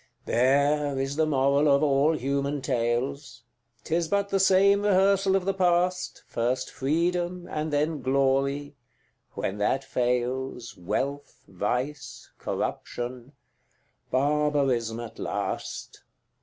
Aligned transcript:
CVIII. 0.01 0.25
There 0.25 0.99
is 0.99 1.15
the 1.15 1.27
moral 1.27 1.67
of 1.67 1.83
all 1.83 2.13
human 2.13 2.63
tales: 2.63 3.43
'Tis 3.83 4.07
but 4.07 4.29
the 4.29 4.39
same 4.39 4.81
rehearsal 4.81 5.35
of 5.35 5.45
the 5.45 5.53
past, 5.53 6.23
First 6.25 6.71
Freedom, 6.71 7.47
and 7.47 7.71
then 7.71 8.01
Glory 8.01 8.73
when 9.33 9.59
that 9.59 9.83
fails, 9.83 10.75
Wealth, 10.75 11.43
vice, 11.47 12.31
corruption 12.39 13.33
barbarism 14.09 14.99
at 14.99 15.19
last. 15.19 16.01